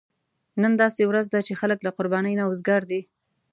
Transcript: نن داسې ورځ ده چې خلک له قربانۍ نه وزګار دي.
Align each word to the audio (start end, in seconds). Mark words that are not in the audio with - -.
نن 0.61 0.73
داسې 0.81 1.01
ورځ 1.09 1.25
ده 1.33 1.39
چې 1.47 1.53
خلک 1.61 1.79
له 1.83 1.91
قربانۍ 1.97 2.33
نه 2.39 2.45
وزګار 2.49 2.81
دي. 2.91 3.01